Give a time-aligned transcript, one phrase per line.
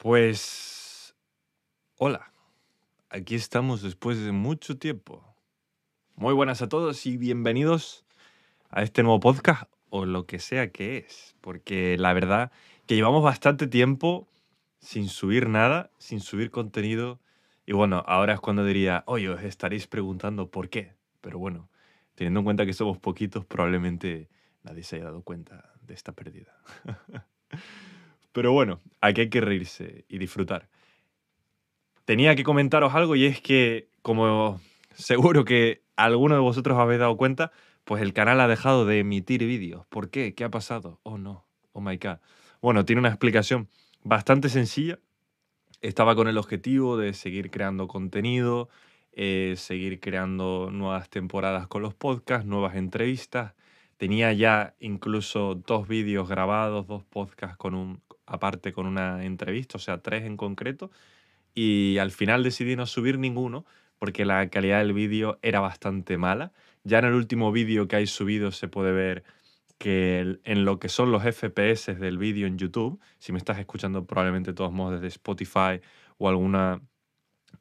[0.00, 1.14] Pues...
[1.98, 2.32] Hola,
[3.10, 5.22] aquí estamos después de mucho tiempo.
[6.16, 8.06] Muy buenas a todos y bienvenidos
[8.70, 12.50] a este nuevo podcast o lo que sea que es, porque la verdad
[12.86, 14.26] que llevamos bastante tiempo
[14.78, 17.20] sin subir nada, sin subir contenido
[17.66, 21.68] y bueno, ahora es cuando diría, oye, os estaréis preguntando por qué, pero bueno,
[22.14, 24.30] teniendo en cuenta que somos poquitos, probablemente
[24.62, 26.56] nadie se haya dado cuenta de esta pérdida.
[28.32, 30.68] Pero bueno, aquí hay que reírse y disfrutar.
[32.04, 34.60] Tenía que comentaros algo y es que, como
[34.94, 37.52] seguro que alguno de vosotros habéis dado cuenta,
[37.84, 39.86] pues el canal ha dejado de emitir vídeos.
[39.86, 40.34] ¿Por qué?
[40.34, 41.00] ¿Qué ha pasado?
[41.02, 42.18] Oh no, oh my god.
[42.60, 43.68] Bueno, tiene una explicación
[44.02, 44.98] bastante sencilla.
[45.80, 48.68] Estaba con el objetivo de seguir creando contenido,
[49.12, 53.54] eh, seguir creando nuevas temporadas con los podcasts, nuevas entrevistas.
[53.96, 59.80] Tenía ya incluso dos vídeos grabados, dos podcasts con un, aparte con una entrevista, o
[59.80, 60.90] sea, tres en concreto.
[61.52, 63.66] Y al final decidí no subir ninguno
[63.98, 66.52] porque la calidad del vídeo era bastante mala.
[66.84, 69.24] Ya en el último vídeo que hay subido se puede ver
[69.78, 74.06] que en lo que son los FPS del vídeo en YouTube, si me estás escuchando
[74.06, 75.80] probablemente de todos modos desde Spotify
[76.18, 76.80] o alguna,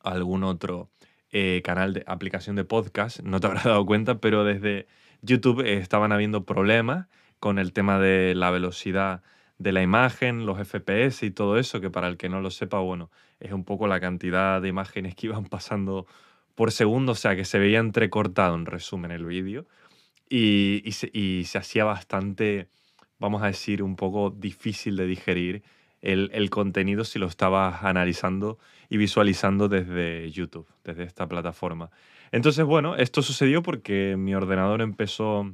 [0.01, 0.91] algún otro
[1.31, 4.87] eh, canal de aplicación de podcast, no te habrás dado cuenta, pero desde
[5.21, 7.07] YouTube estaban habiendo problemas
[7.39, 9.23] con el tema de la velocidad
[9.59, 12.79] de la imagen, los FPS y todo eso, que para el que no lo sepa,
[12.79, 16.07] bueno, es un poco la cantidad de imágenes que iban pasando
[16.55, 19.67] por segundo, o sea, que se veía entrecortado en resumen el vídeo
[20.29, 22.69] y, se, hacía bastante,
[23.17, 25.63] vamos a decir, un poco difícil de digerir
[26.01, 31.91] el, el, contenido si lo estabas analizando y visualizando desde YouTube, desde esta plataforma.
[32.31, 35.51] Entonces, bueno, esto sucedió porque mi ordenador empezó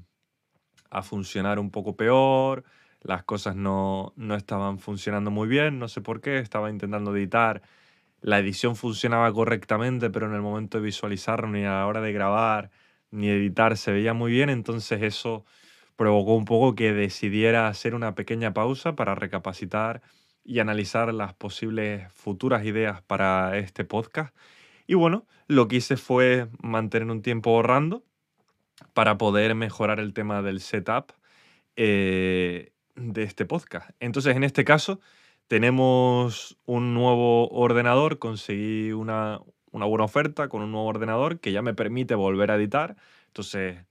[0.90, 2.64] a funcionar un poco peor,
[3.06, 7.62] las cosas no, no estaban funcionando muy bien, no sé por qué, estaba intentando editar,
[8.22, 12.12] la edición funcionaba correctamente, pero en el momento de visualizar ni a la hora de
[12.12, 12.72] grabar
[13.12, 15.46] ni editar se veía muy bien, entonces eso
[15.96, 20.02] provocó un poco que decidiera hacer una pequeña pausa para recapacitar
[20.44, 24.36] y analizar las posibles futuras ideas para este podcast.
[24.88, 28.04] Y bueno, lo que hice fue mantener un tiempo ahorrando
[28.94, 31.14] para poder mejorar el tema del setup
[31.76, 33.90] eh, de este podcast.
[34.00, 35.00] Entonces, en este caso,
[35.48, 39.40] tenemos un nuevo ordenador, conseguí una,
[39.72, 42.96] buena oferta con un nuevo ordenador que ya me permite volver a editar.
[43.28, 43.86] Entonces,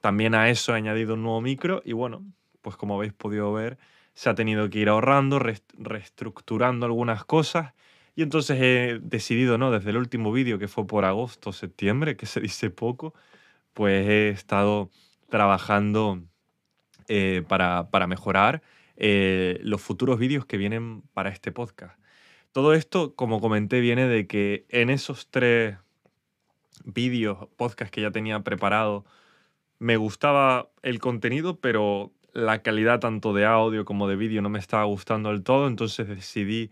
[0.00, 2.24] también a eso he añadido un nuevo micro y bueno,
[2.62, 3.78] pues como habéis podido ver,
[4.14, 7.74] se ha tenido que ir ahorrando, reestructurando algunas cosas.
[8.16, 9.70] Y entonces he decidido, ¿no?
[9.70, 13.14] Desde el último vídeo que fue por agosto, septiembre, que se dice poco,
[13.72, 14.90] pues he estado
[15.28, 16.22] trabajando
[17.12, 18.62] eh, para, mejorar
[18.96, 21.98] eh, los futuros vídeos que vienen para este podcast.
[22.52, 25.76] Todo esto, como comenté, viene de que en esos tres
[26.84, 29.04] vídeos, podcasts que ya tenía preparado,
[29.80, 34.60] me gustaba el contenido, pero la calidad tanto de audio como de vídeo no me
[34.60, 36.70] estaba gustando del todo, entonces decidí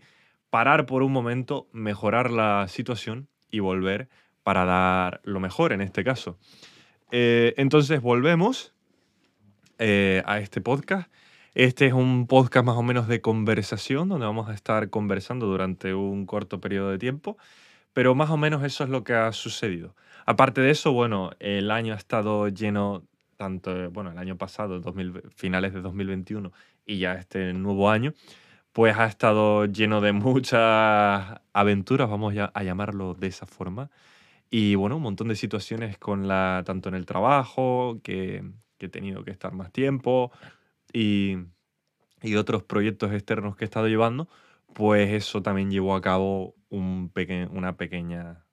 [0.49, 4.07] parar por un momento, mejorar la situación y volver
[4.43, 6.39] para dar lo mejor en este caso.
[7.11, 8.73] Eh, entonces volvemos
[9.79, 11.09] eh, a este podcast.
[11.55, 15.93] Este es un podcast más o menos de conversación, donde vamos a estar conversando durante
[15.93, 17.37] un corto periodo de tiempo,
[17.93, 19.95] pero más o menos eso es lo que ha sucedido.
[20.25, 23.03] Aparte de eso, bueno, el año ha estado lleno,
[23.37, 24.81] tanto, bueno, el año pasado,
[25.35, 26.51] finales de 2021
[26.85, 28.13] y ya este nuevo año,
[28.73, 33.89] pues ha estado lleno de muchas aventuras, vamos a llamarlo de esa forma.
[34.51, 38.43] Y bueno, un montón de situaciones con la, tanto en el trabajo, que,
[38.79, 40.31] que he tenido que estar más tiempo
[40.91, 41.37] y,
[42.23, 44.27] y otros proyectos externos que he estado llevando,
[44.73, 47.11] pues eso también llevó a cabo un
[47.51, 48.45] una pequeña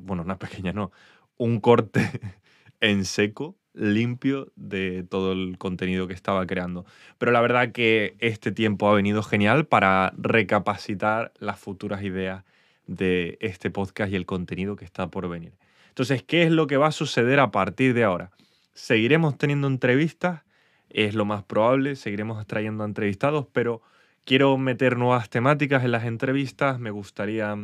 [0.00, 0.92] bueno, una pequeña no,
[1.36, 2.08] un corte
[2.80, 6.84] en seco, limpio de todo el contenido que estaba creando.
[7.18, 12.44] Pero la verdad que este tiempo ha venido genial para recapacitar las futuras ideas
[12.86, 15.54] de este podcast y el contenido que está por venir.
[15.88, 18.30] Entonces, ¿qué es lo que va a suceder a partir de ahora?
[18.74, 20.42] Seguiremos teniendo entrevistas,
[20.88, 23.82] es lo más probable, seguiremos trayendo entrevistados, pero
[24.24, 27.56] quiero meter nuevas temáticas en las entrevistas, me gustaría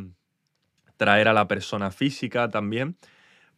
[0.96, 2.96] traer a la persona física también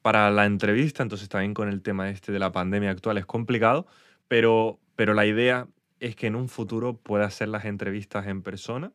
[0.02, 3.86] para la entrevista, entonces también con el tema este de la pandemia actual es complicado,
[4.28, 5.66] pero, pero la idea
[5.98, 8.92] es que en un futuro pueda hacer las entrevistas en persona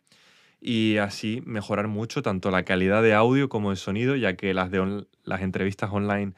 [0.60, 4.72] y así mejorar mucho tanto la calidad de audio como de sonido, ya que las,
[4.72, 6.34] de las entrevistas online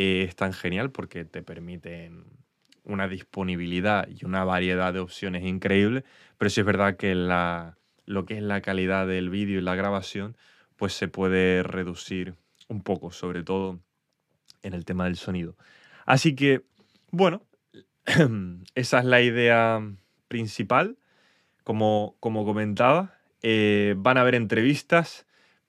[0.00, 2.22] eh, están genial porque te permiten
[2.84, 6.04] una disponibilidad y una variedad de opciones increíble,
[6.38, 9.74] pero sí es verdad que la, lo que es la calidad del vídeo y la
[9.74, 10.36] grabación,
[10.76, 12.36] pues se puede reducir
[12.68, 13.80] un poco, sobre todo
[14.62, 15.56] en el tema del sonido.
[16.06, 16.62] Así que,
[17.10, 17.42] bueno,
[18.76, 19.82] esa es la idea
[20.28, 20.96] principal.
[21.64, 25.26] Como, como comentaba, eh, van a haber entrevistas,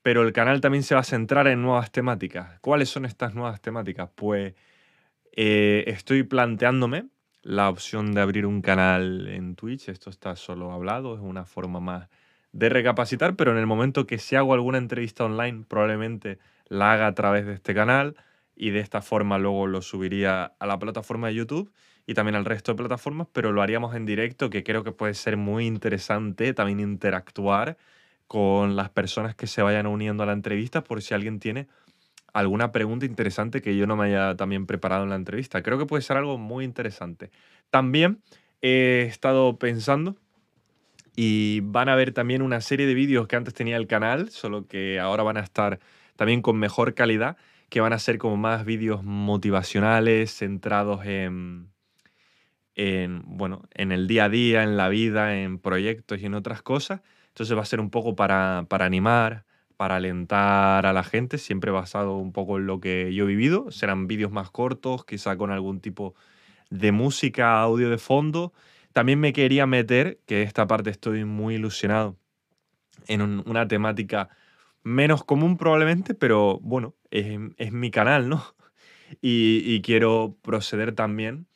[0.09, 2.59] pero el canal también se va a centrar en nuevas temáticas.
[2.61, 4.09] ¿Cuáles son estas nuevas temáticas?
[4.15, 4.55] Pues
[5.33, 7.09] eh, estoy planteándome
[7.43, 9.87] la opción de abrir un canal en Twitch.
[9.87, 12.09] Esto está solo hablado, es una forma más
[12.51, 16.39] de recapacitar, pero en el momento que si hago alguna entrevista online, probablemente
[16.69, 18.15] la haga a través de este canal
[18.55, 21.71] y de esta forma luego lo subiría a la plataforma de YouTube
[22.07, 25.13] y también al resto de plataformas, pero lo haríamos en directo, que creo que puede
[25.13, 27.77] ser muy interesante también interactuar
[28.29, 31.67] con las personas que se vayan uniendo a la entrevista por si alguien tiene
[32.31, 35.63] alguna pregunta interesante que yo no me haya también preparado en la entrevista.
[35.63, 37.31] Creo que puede ser algo muy interesante.
[37.71, 38.21] También
[38.61, 40.15] he estado pensando
[41.15, 44.67] y van a ver también una serie de vídeos que antes tenía el canal, solo
[44.67, 45.79] que ahora van a estar
[46.15, 47.35] también con mejor calidad,
[47.69, 51.71] que van a ser como más vídeos motivacionales, centrados en,
[52.75, 56.61] en, bueno, en el día a día, en la vida, en proyectos y en otras
[56.61, 57.01] cosas.
[57.39, 59.45] Entonces va a ser un poco para, para animar,
[59.77, 63.71] para alentar a la gente, siempre basado un poco en lo que yo he vivido.
[63.71, 66.15] Serán vídeos más cortos, quizá con algún tipo
[66.69, 68.53] de música, audio de fondo
[68.93, 72.17] también me quería meter, que esta parte estoy muy ilusionado,
[73.07, 74.29] en una temática
[74.83, 78.43] menos común probablemente, pero bueno, es, mi canal, ¿no?
[79.21, 81.47] Y, quiero proceder también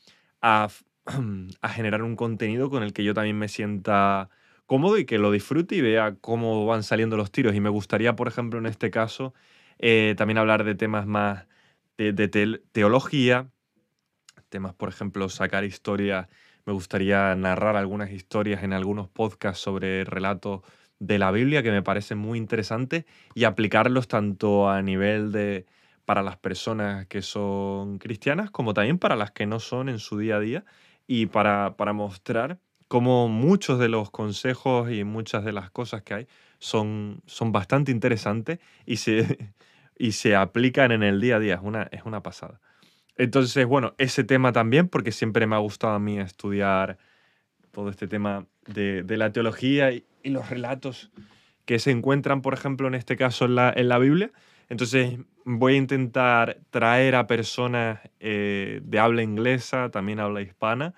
[0.41, 0.69] a,
[1.61, 4.29] a, generar un contenido con el que yo también me sienta
[4.65, 7.55] cómodo y que lo disfrute y vea cómo van saliendo los tiros.
[7.55, 9.33] Y me gustaría, por ejemplo, en este caso,
[9.79, 11.47] eh, también hablar de temas más
[11.97, 13.49] de, teología,
[14.49, 16.27] temas, por ejemplo, sacar historias
[16.65, 20.61] me gustaría narrar algunas historias en algunos podcasts sobre relatos
[20.99, 25.65] de la Biblia que me parecen muy interesantes y aplicarlos tanto a nivel de
[26.05, 30.17] para las personas que son cristianas como también para las que no son en su
[30.17, 30.65] día a día
[31.07, 32.59] y para, para mostrar
[32.93, 36.27] cómo muchos de los consejos y muchas de las cosas que hay
[36.59, 39.49] son, son bastante interesantes y se,
[39.97, 41.55] y se aplican en el día a día.
[41.55, 42.61] Es una, es una pasada.
[43.17, 46.99] Entonces, bueno, ese tema también, porque siempre me ha gustado a mí estudiar
[47.71, 51.09] todo este tema de, la teología y, los relatos
[51.65, 54.31] que se encuentran, por ejemplo, en este caso en la, Biblia.
[54.69, 60.93] Entonces, voy a intentar traer a personas eh, de habla inglesa, también habla hispana,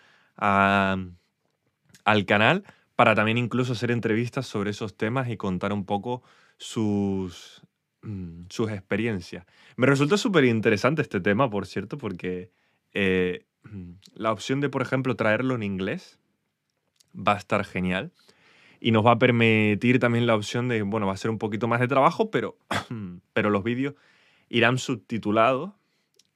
[2.06, 2.64] al canal,
[2.96, 6.24] para también incluso hacer entrevistas sobre esos temas y contar un poco
[6.58, 7.62] sus,
[8.06, 9.46] Mm, sus experiencias.
[9.78, 12.52] Me resulta súper interesante este tema, por cierto, porque
[12.94, 16.20] eh, mm, la opción de, por ejemplo, traerlo en inglés
[17.16, 18.12] va a estar genial.
[18.80, 21.68] Y nos va a permitir también la opción de, bueno, va a ser un poquito
[21.68, 22.58] más de trabajo, pero,
[23.34, 23.96] pero los vídeos
[24.50, 25.72] irán subtitulados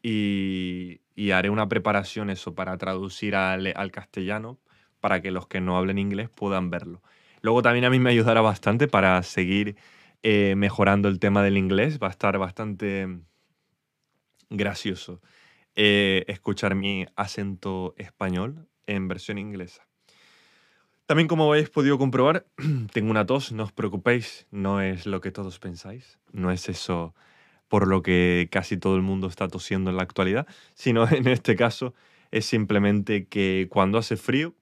[0.01, 1.01] y,
[1.31, 4.57] haré una preparación eso para traducir al, al castellano
[5.00, 7.01] para que los que no hablen inglés puedan verlo.
[7.42, 9.75] Luego también a mí me ayudará bastante para seguir
[10.24, 12.00] eh, mejorando el tema del inglés.
[12.01, 13.07] Va a estar bastante
[14.50, 15.22] gracioso
[15.75, 19.88] eh, escuchar mi acento español en versión inglesa.
[21.06, 22.46] También como habéis podido comprobar,
[22.91, 27.15] tengo una tos, no os preocupéis, no es lo que todos pensáis, no es eso
[27.68, 31.56] por lo que casi todo el mundo está tosiendo en la actualidad, sino en este
[31.56, 31.94] caso
[32.32, 34.53] es simplemente que cuando hace frío,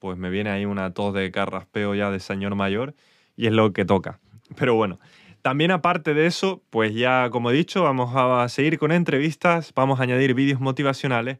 [0.00, 2.94] pues me viene ahí una tos de carraspeo ya de señor mayor
[3.36, 4.18] y es lo que toca.
[4.56, 4.98] Pero bueno,
[5.42, 10.00] también aparte de eso, pues ya como he dicho, vamos a seguir con entrevistas, vamos
[10.00, 11.38] a añadir vídeos motivacionales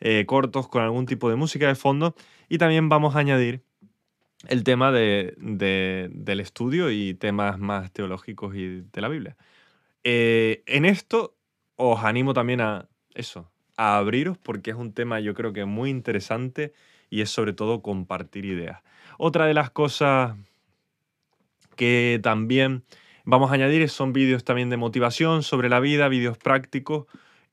[0.00, 2.14] eh, cortos con algún tipo de música de fondo
[2.48, 3.62] y también vamos a añadir
[4.48, 9.36] el tema de, del estudio y temas más teológicos y de la Biblia.
[10.04, 11.36] Eh, en esto
[11.76, 15.90] os animo también a eso, a abriros porque es un tema yo creo que muy
[15.90, 16.72] interesante
[17.12, 18.80] y es sobre todo compartir ideas.
[19.18, 20.34] Otra de las cosas
[21.76, 22.84] que también
[23.26, 27.04] vamos a añadir son vídeos también de motivación sobre la vida, vídeos prácticos,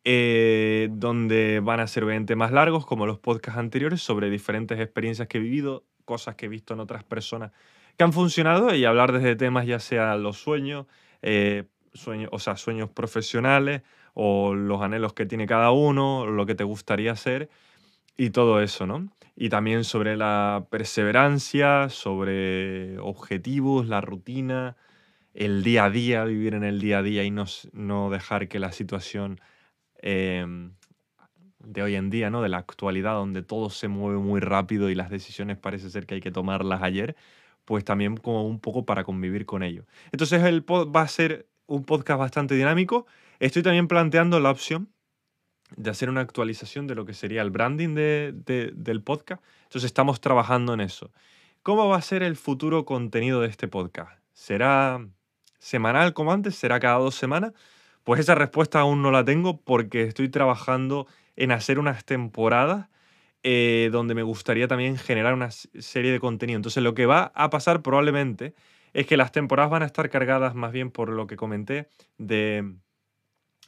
[0.06, 5.28] eh, donde van a ser obviamente más largos, como los podcasts anteriores, sobre diferentes experiencias
[5.28, 7.52] que he vivido, cosas que he visto en otras personas
[7.98, 10.86] que han funcionado y hablar desde temas ya sea los sueños,
[11.22, 13.82] eh, sueños, o sea, sueños profesionales
[14.14, 17.50] o los anhelos que tiene cada uno, lo que te gustaría hacer
[18.16, 19.10] y todo eso, ¿no?
[19.42, 24.76] Y también sobre la perseverancia, sobre objetivos, la rutina,
[25.34, 28.60] el día a día, vivir en el día a día y no, no dejar que
[28.60, 29.40] la situación
[30.02, 30.74] em,
[31.60, 32.42] de hoy en día, ¿no?
[32.42, 36.16] de la actualidad, donde todo se mueve muy rápido y las decisiones parece ser que
[36.16, 37.16] hay que tomarlas ayer,
[37.64, 39.86] pues también como un poco para convivir con ellos.
[40.12, 43.08] Entonces el pod va a ser un podcast bastante dinámico.
[43.40, 44.90] Estoy también planteando la opción
[45.76, 49.44] de hacer una actualización de lo que sería el branding del podcast.
[49.64, 51.12] Entonces estamos trabajando en eso.
[51.64, 54.20] ¿Cómo va a ser el futuro contenido de este podcast?
[54.34, 55.06] ¿Será
[55.60, 56.56] semanal como antes?
[56.56, 57.54] ¿Será cada dos semanas?
[58.04, 62.88] Pues esa respuesta aún no la tengo porque estoy trabajando en hacer unas temporadas
[63.44, 66.58] eh, donde me gustaría también generar una serie de contenido.
[66.58, 68.54] Entonces lo que va a pasar probablemente
[68.94, 72.74] es que las temporadas van a estar cargadas más bien por lo que comenté de,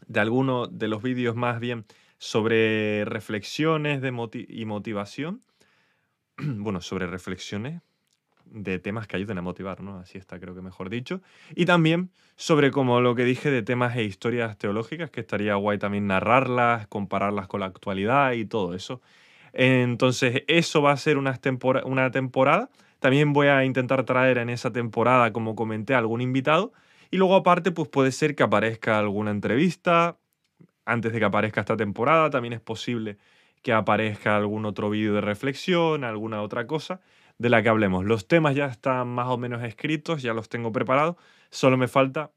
[0.08, 1.86] de algunos de los vídeos más bien
[2.18, 4.14] sobre reflexiones de
[4.48, 5.42] y motivación.
[6.38, 7.82] bueno, sobre reflexiones
[8.46, 9.98] de temas que ayuden a motivar, ¿no?
[9.98, 11.22] Así está, creo que mejor dicho.
[11.56, 15.78] Y también sobre como lo que dije de temas e historias teológicas, que estaría guay
[15.78, 19.02] también narrarlas, compararlas con la actualidad y todo eso.
[19.54, 21.40] Entonces, eso va a ser una,
[21.86, 22.70] una temporada.
[23.00, 26.74] También voy a intentar traer en esa temporada, como comenté, algún invitado.
[27.12, 30.18] Y luego aparte, pues puede ser que aparezca alguna entrevista
[30.86, 32.30] antes de que aparezca esta temporada.
[32.30, 33.18] También es posible
[33.62, 37.02] que aparezca algún otro vídeo de reflexión, alguna otra cosa
[37.38, 38.06] de la que hablemos.
[38.06, 41.18] Los temas ya están más o menos escritos, ya los tengo preparados,
[41.50, 42.32] solo me falta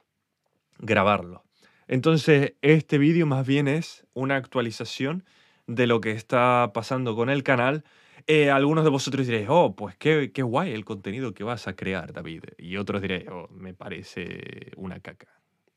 [0.78, 1.44] grabarlo.
[1.86, 5.24] Entonces, este vídeo más bien es una actualización
[5.66, 7.84] de lo que está pasando con el canal.
[8.26, 11.76] Eh, algunos de vosotros diréis, oh, pues qué, qué guay el contenido que vas a
[11.76, 12.44] crear, David.
[12.58, 15.28] Y otros diréis, oh, me parece una caca.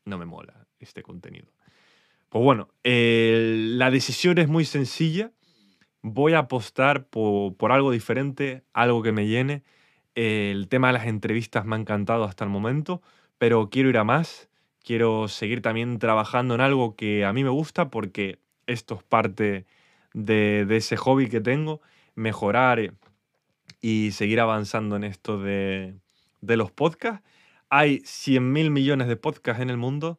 [0.04, 1.52] No me mola este contenido.
[2.30, 5.32] Pues bueno, la decisión es muy sencilla.
[6.02, 9.62] Voy a apostar por, por, algo diferente, algo que me llene.
[10.14, 13.02] el tema de las entrevistas me ha encantado hasta el momento,
[13.38, 14.48] pero quiero ir a más.
[14.82, 19.66] Quiero seguir también trabajando en algo que a mí me gusta porque esto es parte
[20.14, 21.80] de, ese hobby que tengo,
[22.18, 22.92] mejorar eh,
[23.80, 25.94] y seguir avanzando en esto de,
[26.42, 27.24] los podcasts.
[27.70, 30.18] Hay 100 mil millones de podcasts en el mundo.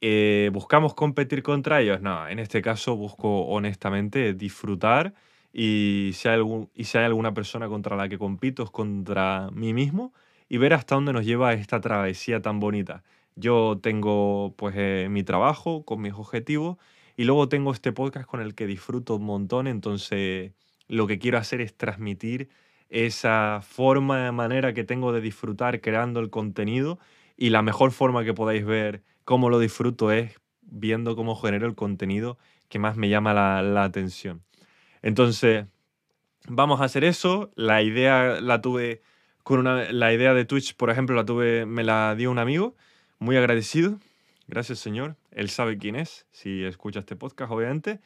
[0.00, 2.00] Eh, ¿Buscamos competir contra ellos?
[2.00, 5.14] No, en este caso busco honestamente disfrutar
[5.52, 9.50] y si, hay algún, y si hay alguna persona contra la que compito es contra
[9.52, 10.12] mí mismo
[10.48, 13.02] y ver hasta dónde nos lleva esta travesía tan bonita.
[13.36, 16.78] Yo tengo pues eh, mi trabajo con mis objetivos
[17.16, 20.52] y luego tengo este podcast con el que disfruto un montón, entonces
[20.90, 22.48] lo que quiero hacer es transmitir
[22.88, 26.98] esa forma, de manera que tengo de disfrutar creando el contenido
[27.36, 31.76] y la mejor forma que podáis ver cómo lo disfruto es viendo cómo genero el
[31.76, 34.42] contenido que más me llama la, atención.
[35.00, 35.66] Entonces,
[36.48, 37.52] vamos a hacer eso.
[37.54, 39.00] La idea la tuve
[39.44, 42.74] con una, la idea de Twitch, por ejemplo, la tuve, me la dio un amigo,
[43.20, 44.00] muy agradecido.
[44.48, 45.16] Gracias, Señor.
[45.30, 48.00] Él sabe quién es, si escucha este podcast, obviamente.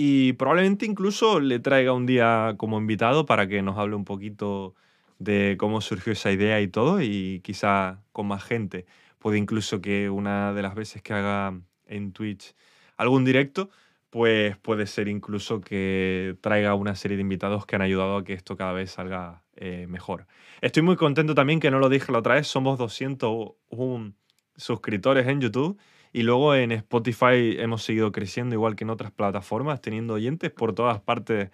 [0.00, 4.76] Y probablemente incluso le traiga un día como invitado para que nos hable un poquito
[5.18, 8.86] de cómo surgió esa idea y todo, y quizá con más gente.
[9.18, 12.54] Puede incluso que una de las veces que haga en Twitch
[12.96, 13.70] algún directo,
[14.08, 18.34] pues puede ser incluso que traiga una serie de invitados que han ayudado a que
[18.34, 20.28] esto cada vez salga eh, mejor.
[20.60, 24.12] Estoy muy contento también, que no lo dije la otra vez, somos 201
[24.54, 25.76] suscriptores en YouTube.
[26.12, 30.74] Y luego en Spotify hemos seguido creciendo igual que en otras plataformas, teniendo oyentes por
[30.74, 31.50] todas partes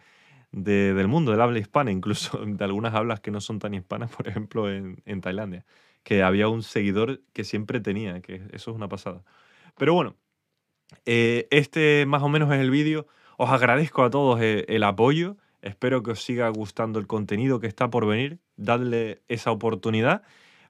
[0.52, 4.28] del mundo, del habla hispana, incluso de algunas hablas que no son tan hispanas, por
[4.28, 5.64] ejemplo en, Tailandia,
[6.02, 9.22] que había un seguidor que siempre tenía, que eso es una pasada.
[9.76, 10.16] Pero bueno,
[11.06, 13.06] eh, este más o menos es el vídeo.
[13.36, 15.36] Os agradezco a todos el, el apoyo.
[15.62, 18.38] Espero que os siga gustando el contenido que está por venir.
[18.56, 20.22] Dadle esa oportunidad.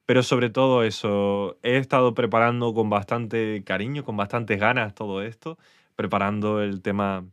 [0.06, 5.58] Pero sobre todo eso, he estado preparando con bastante cariño, con bastantes ganas todo esto,
[5.96, 7.26] preparando el tema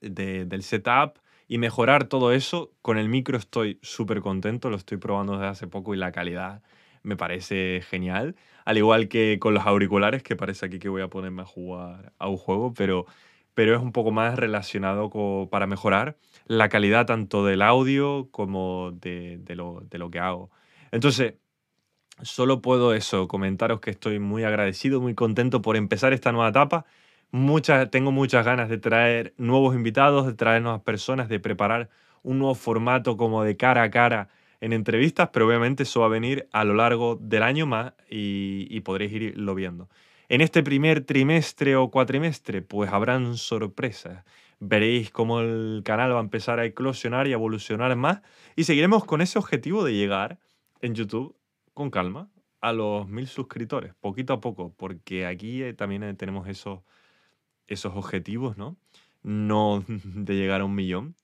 [0.00, 2.72] del setup y mejorar todo eso.
[2.82, 6.62] Con el micro estoy súper contento, lo estoy probando desde hace poco y la calidad
[7.02, 8.36] me parece genial.
[8.64, 12.12] Al igual que con los auriculares, que parece aquí que voy a ponerme a jugar
[12.18, 13.06] a un juego, pero,
[13.54, 15.10] pero es un poco más relacionado
[15.50, 20.50] para mejorar la calidad tanto del audio como de, lo, de lo que hago.
[20.92, 21.34] Entonces,
[22.22, 26.86] Solo puedo eso, comentaros que estoy muy agradecido, muy contento por empezar esta nueva etapa.
[27.32, 31.90] Muchas, tengo muchas ganas de traer nuevos invitados, de traer nuevas personas, de preparar
[32.22, 34.28] un nuevo formato como de cara a cara
[34.60, 38.66] en entrevistas, pero obviamente eso va a venir a lo largo del año más y,
[38.70, 39.88] y podréis irlo viendo.
[40.28, 44.24] En este primer trimestre o cuatrimestre, pues habrán sorpresas.
[44.60, 48.22] Veréis cómo el canal va a empezar a eclosionar y evolucionar más
[48.56, 50.38] y seguiremos con ese objetivo de llegar
[50.80, 51.36] en YouTube
[51.74, 56.48] con calma a los mil suscriptores, poquito a poco, porque aquí eh, también eh, tenemos
[56.48, 56.80] esos,
[57.66, 58.76] esos objetivos, ¿no?
[59.22, 61.14] No de llegar a un millón,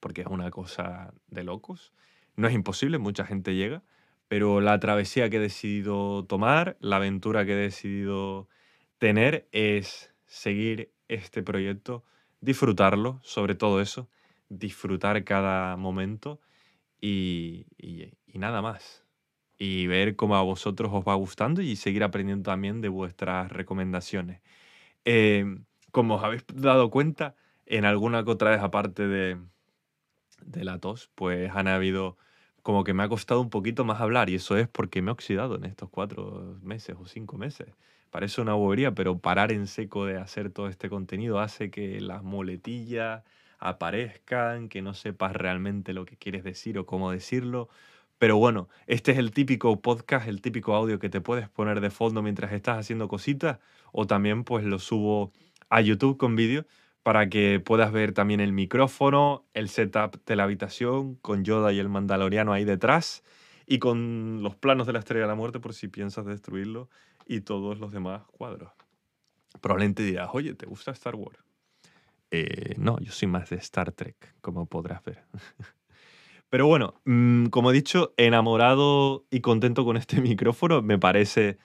[0.00, 1.92] porque es una cosa de locos.
[2.36, 3.82] No es imposible, mucha gente llega,
[4.28, 8.48] pero la travesía que he decidido tomar, la aventura que he decidido
[8.98, 12.04] tener es seguir este proyecto,
[12.40, 14.08] disfrutarlo, sobre todo eso,
[14.48, 16.40] disfrutar cada momento
[17.00, 17.66] y,
[18.32, 19.03] nada más.
[19.58, 24.40] Y ver cómo a vosotros os va gustando y seguir aprendiendo también de vuestras recomendaciones.
[25.04, 29.38] Em, como os habéis dado cuenta, en alguna otra vez aparte de,
[30.44, 32.16] de la tos, pues han habido
[32.62, 35.12] como que me ha costado un poquito más hablar y eso es porque me he
[35.12, 37.68] oxidado en estos cuatro meses o cinco meses.
[38.10, 42.22] Parece una bobería, pero parar en seco de hacer todo este contenido hace que las
[42.22, 43.22] muletillas
[43.58, 47.68] aparezcan, que no sepas realmente lo que quieres decir o cómo decirlo.
[48.18, 51.90] Pero bueno, este es el típico podcast, el típico audio que te puedes poner de
[51.90, 53.58] fondo mientras estás haciendo cositas
[53.92, 55.32] o también pues lo subo
[55.68, 56.64] a YouTube con vídeo
[57.02, 61.78] para que puedas ver también el micrófono, el setup de la habitación con Yoda y
[61.78, 63.22] el Mandaloriano ahí detrás
[63.66, 66.88] y con los planos de la Estrella de la Muerte por si piensas destruirlo
[67.26, 68.72] y todos los demás cuadros.
[69.60, 71.38] Probablemente dirás, oye, ¿te gusta Star Wars?
[72.30, 75.24] Eh, no, yo soy más de Star Trek, como podrás ver.
[76.54, 80.82] Pero bueno, mm, como he dicho, enamorado y contento con este micrófono.
[80.82, 81.58] Me parece,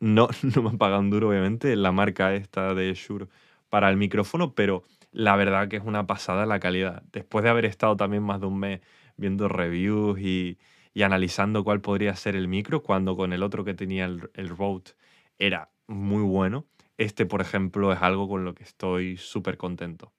[0.00, 3.26] no, no me han pagado un duro, obviamente, la marca esta de Shure
[3.68, 4.82] para el micrófono, pero
[5.12, 7.02] la verdad que es una pasada la calidad.
[7.12, 8.80] Después de haber estado también más de un mes
[9.18, 10.56] viendo reviews y,
[11.04, 14.92] analizando cuál podría ser el micro, cuando con el otro que tenía el, el Rode
[15.38, 16.64] era muy bueno,
[16.96, 20.14] este, por ejemplo, es algo con lo que estoy súper contento.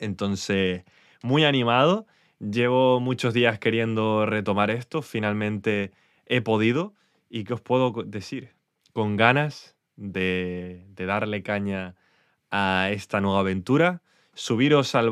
[0.00, 0.82] Entonces,
[1.22, 2.08] muy animado.
[2.40, 5.02] Llevo muchos días queriendo retomar esto.
[5.02, 5.92] Finalmente
[6.26, 6.94] he podido.
[7.28, 8.54] ¿Y qué os puedo decir?
[8.92, 11.96] Con ganas de, darle caña
[12.50, 14.02] a esta nueva aventura,
[14.34, 15.10] subiros al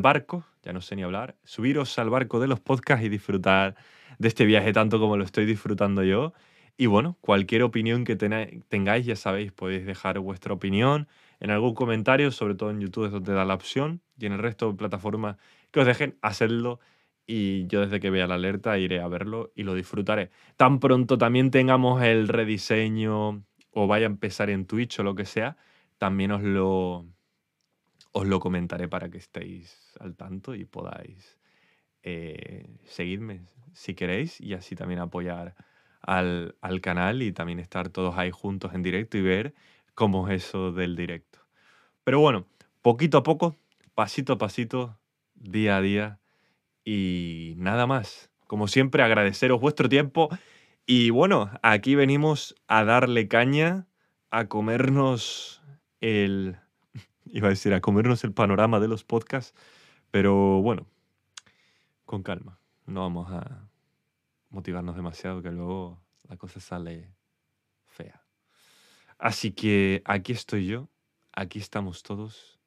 [0.00, 3.76] barco, ya no sé ni hablar, subiros al barco de los podcasts y disfrutar
[4.18, 6.34] de este viaje tanto como lo estoy disfrutando yo.
[6.76, 11.08] Y bueno, cualquier opinión que tengáis, ya sabéis, podéis dejar vuestra opinión
[11.40, 14.38] en algún comentario, sobre todo en YouTube es donde da la opción, y en el
[14.38, 15.36] resto de plataformas
[15.70, 16.80] que os dejen, hacerlo
[17.26, 20.30] y yo desde que vea la alerta iré a verlo y lo disfrutaré.
[20.56, 25.24] Tan pronto también tengamos el rediseño o vaya a empezar en Twitch o lo que
[25.24, 25.56] sea,
[25.98, 27.06] también os lo,
[28.12, 31.38] os lo comentaré para que estéis al tanto y podáis
[32.02, 35.54] eh, seguirme si queréis y así también apoyar
[36.00, 39.54] al, al, canal y también estar todos ahí juntos en directo y ver
[39.96, 41.40] cómo es eso del directo.
[42.04, 42.46] Pero bueno,
[42.82, 43.56] poquito a poco,
[43.94, 45.00] pasito a pasito,
[45.34, 46.20] día a día
[46.84, 48.30] y nada más.
[48.46, 50.28] Como siempre, agradeceros vuestro tiempo
[50.86, 53.88] y bueno, aquí venimos a darle caña,
[54.30, 55.62] a comernos
[56.00, 56.58] el,
[57.24, 59.54] iba a decir, a comernos el panorama de los podcasts,
[60.12, 60.86] pero bueno,
[62.04, 62.60] con calma.
[62.84, 63.66] No vamos a
[64.50, 67.15] motivarnos demasiado, que luego la cosa sale.
[69.18, 70.88] Así que aquí estoy yo,
[71.32, 72.60] aquí estamos todos.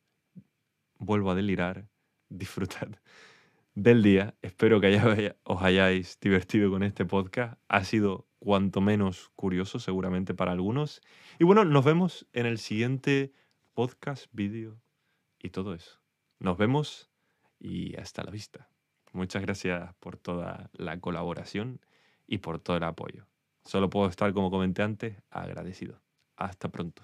[0.98, 1.88] Vuelvo a delirar,
[2.30, 3.02] disfrutar
[3.76, 4.36] del día.
[4.42, 7.60] Espero que os hayáis divertido con este podcast.
[7.68, 11.02] Ha sido cuanto menos curioso seguramente para algunos.
[11.38, 13.32] Y bueno, nos vemos en el siguiente
[13.74, 14.82] podcast, vídeo
[15.40, 16.00] y todo eso.
[16.40, 17.10] Nos vemos
[17.60, 18.70] y hasta la vista.
[19.14, 21.80] Muchas gracias por toda la colaboración
[22.28, 23.28] y por todo el apoyo.
[23.66, 26.02] Solo puedo estar, como comenté antes, agradecido.
[26.40, 27.04] Hasta pronto.